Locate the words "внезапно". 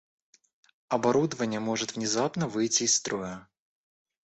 1.95-2.47